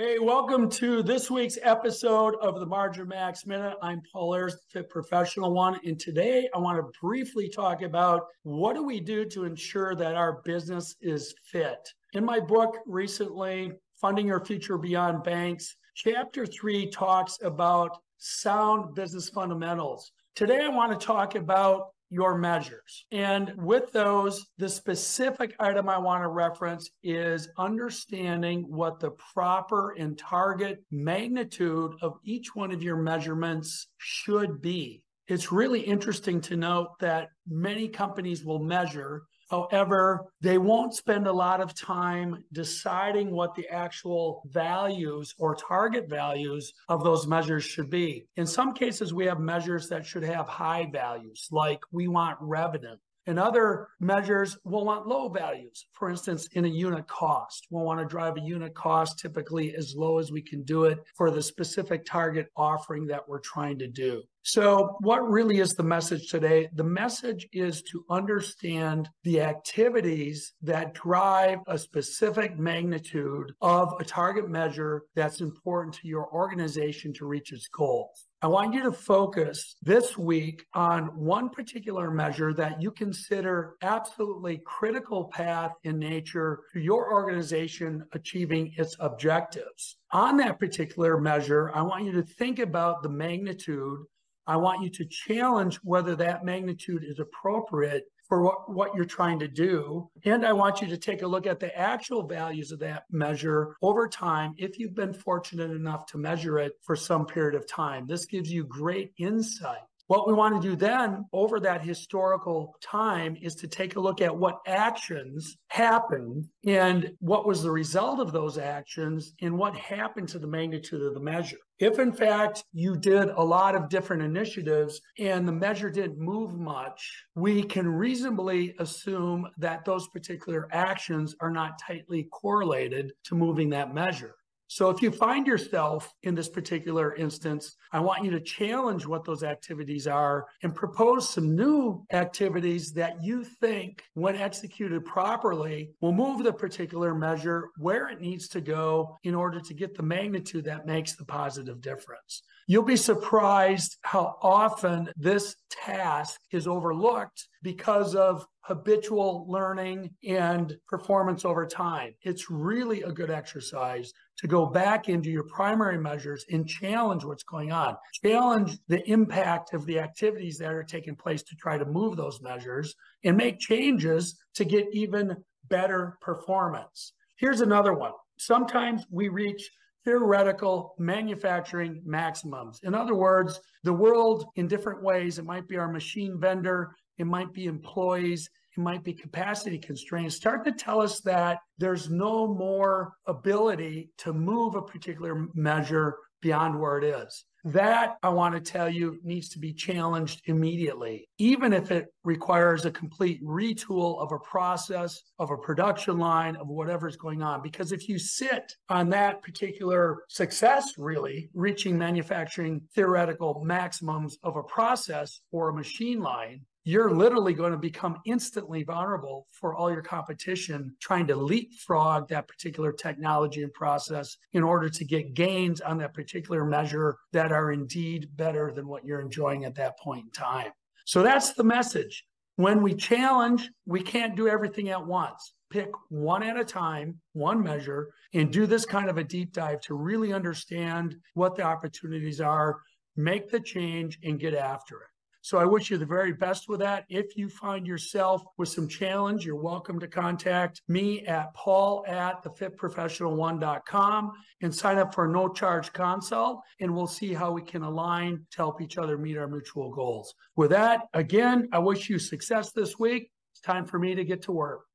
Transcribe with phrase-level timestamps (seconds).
[0.00, 3.74] Hey, welcome to this week's episode of the Margin Max Minute.
[3.82, 8.76] I'm Paul Ayres, the Professional One, and today I want to briefly talk about what
[8.76, 11.80] do we do to ensure that our business is fit.
[12.12, 19.28] In my book recently, Funding Your Future Beyond Banks, chapter three talks about sound business
[19.28, 20.12] fundamentals.
[20.36, 23.04] Today I want to talk about your measures.
[23.12, 29.92] And with those, the specific item I want to reference is understanding what the proper
[29.92, 35.02] and target magnitude of each one of your measurements should be.
[35.28, 41.32] It's really interesting to note that many companies will measure However, they won't spend a
[41.32, 47.88] lot of time deciding what the actual values or target values of those measures should
[47.88, 48.26] be.
[48.36, 52.96] In some cases, we have measures that should have high values, like we want revenue.
[53.28, 55.84] And other measures will want low values.
[55.92, 59.94] For instance, in a unit cost, we'll want to drive a unit cost typically as
[59.94, 63.86] low as we can do it for the specific target offering that we're trying to
[63.86, 64.22] do.
[64.44, 66.70] So, what really is the message today?
[66.72, 74.48] The message is to understand the activities that drive a specific magnitude of a target
[74.48, 78.27] measure that's important to your organization to reach its goals.
[78.40, 84.62] I want you to focus this week on one particular measure that you consider absolutely
[84.64, 89.96] critical path in nature to your organization achieving its objectives.
[90.12, 94.04] On that particular measure, I want you to think about the magnitude.
[94.46, 99.38] I want you to challenge whether that magnitude is appropriate for what, what you're trying
[99.38, 100.08] to do.
[100.24, 103.76] And I want you to take a look at the actual values of that measure
[103.82, 108.06] over time if you've been fortunate enough to measure it for some period of time.
[108.06, 113.36] This gives you great insight what we want to do then over that historical time
[113.40, 118.32] is to take a look at what actions happened and what was the result of
[118.32, 121.58] those actions and what happened to the magnitude of the measure.
[121.78, 126.54] If in fact you did a lot of different initiatives and the measure didn't move
[126.54, 133.68] much, we can reasonably assume that those particular actions are not tightly correlated to moving
[133.70, 134.34] that measure.
[134.70, 139.24] So if you find yourself in this particular instance, I want you to challenge what
[139.24, 146.12] those activities are and propose some new activities that you think, when executed properly, will
[146.12, 150.66] move the particular measure where it needs to go in order to get the magnitude
[150.66, 152.42] that makes the positive difference.
[152.66, 161.46] You'll be surprised how often this task is overlooked because of habitual learning and performance
[161.46, 162.12] over time.
[162.20, 167.42] It's really a good exercise to go back into your primary measures and challenge what's
[167.42, 167.96] going on.
[168.24, 172.40] Challenge the impact of the activities that are taking place to try to move those
[172.40, 172.94] measures
[173.24, 175.36] and make changes to get even
[175.68, 177.12] better performance.
[177.36, 178.12] Here's another one.
[178.38, 179.68] Sometimes we reach
[180.04, 182.80] theoretical manufacturing maximums.
[182.82, 187.26] In other words, the world in different ways, it might be our machine vendor, it
[187.26, 188.48] might be employees,
[188.78, 194.74] might be capacity constraints, start to tell us that there's no more ability to move
[194.74, 197.44] a particular measure beyond where it is.
[197.64, 202.84] That I want to tell you needs to be challenged immediately, even if it requires
[202.84, 207.60] a complete retool of a process, of a production line, of whatever's going on.
[207.60, 214.62] Because if you sit on that particular success, really reaching manufacturing theoretical maximums of a
[214.62, 220.00] process or a machine line, you're literally going to become instantly vulnerable for all your
[220.00, 225.98] competition trying to leapfrog that particular technology and process in order to get gains on
[225.98, 230.30] that particular measure that are indeed better than what you're enjoying at that point in
[230.30, 230.70] time.
[231.04, 232.24] So that's the message.
[232.56, 235.52] When we challenge, we can't do everything at once.
[235.68, 239.82] Pick one at a time, one measure, and do this kind of a deep dive
[239.82, 242.78] to really understand what the opportunities are,
[243.14, 245.17] make the change, and get after it.
[245.40, 247.04] So I wish you the very best with that.
[247.08, 252.42] If you find yourself with some challenge, you're welcome to contact me at paul at
[252.44, 254.32] thefitprofessional1.com
[254.62, 256.60] and sign up for a no charge consult.
[256.80, 260.34] And we'll see how we can align to help each other meet our mutual goals.
[260.56, 263.30] With that, again, I wish you success this week.
[263.52, 264.87] It's time for me to get to work.